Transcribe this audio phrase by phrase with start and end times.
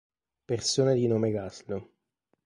[0.45, 1.87] Persone di nome László